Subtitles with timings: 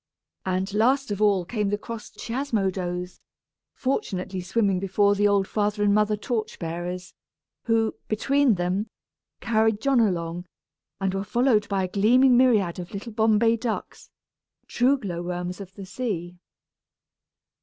[0.47, 3.19] And, last of all, came the cross Chiasmodos,
[3.75, 7.13] fortunately swimming before the old father and mother torch bearers,
[7.65, 8.87] who, between them,
[9.41, 10.47] carried John along,
[10.99, 14.09] and were followed by a gleaming myriad of little Bombay ducks,
[14.65, 16.39] true glow worms of the sea.